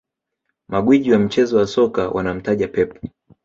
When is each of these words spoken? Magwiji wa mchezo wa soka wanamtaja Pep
Magwiji 0.67 1.11
wa 1.11 1.19
mchezo 1.19 1.57
wa 1.57 1.67
soka 1.67 2.09
wanamtaja 2.09 2.67
Pep 2.67 3.05